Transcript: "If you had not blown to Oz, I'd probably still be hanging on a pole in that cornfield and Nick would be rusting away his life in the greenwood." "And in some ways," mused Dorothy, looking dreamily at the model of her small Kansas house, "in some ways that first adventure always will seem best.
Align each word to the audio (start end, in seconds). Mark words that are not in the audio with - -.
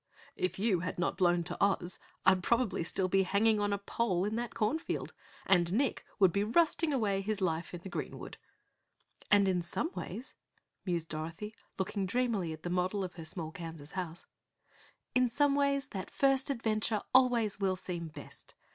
"If 0.35 0.57
you 0.57 0.79
had 0.79 0.97
not 0.97 1.15
blown 1.17 1.43
to 1.43 1.57
Oz, 1.63 1.99
I'd 2.25 2.41
probably 2.41 2.83
still 2.83 3.07
be 3.07 3.21
hanging 3.21 3.59
on 3.59 3.71
a 3.71 3.77
pole 3.77 4.25
in 4.25 4.35
that 4.35 4.55
cornfield 4.55 5.13
and 5.45 5.71
Nick 5.71 6.03
would 6.17 6.33
be 6.33 6.43
rusting 6.43 6.91
away 6.91 7.21
his 7.21 7.39
life 7.39 7.71
in 7.71 7.81
the 7.81 7.87
greenwood." 7.89 8.39
"And 9.29 9.47
in 9.47 9.61
some 9.61 9.91
ways," 9.93 10.33
mused 10.87 11.09
Dorothy, 11.09 11.53
looking 11.77 12.07
dreamily 12.07 12.51
at 12.51 12.63
the 12.63 12.71
model 12.71 13.03
of 13.03 13.13
her 13.13 13.25
small 13.25 13.51
Kansas 13.51 13.91
house, 13.91 14.25
"in 15.13 15.29
some 15.29 15.53
ways 15.53 15.89
that 15.89 16.09
first 16.09 16.49
adventure 16.49 17.03
always 17.13 17.59
will 17.59 17.75
seem 17.75 18.07
best. 18.07 18.55